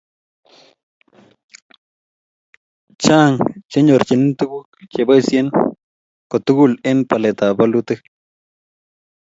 chang 3.03 3.35
chenyorchini 3.71 4.29
tuguk 4.39 4.67
cheboisien 4.91 5.47
kotugul 6.29 6.71
eng 6.89 7.01
balekab 7.09 7.51
bolutik 7.59 7.99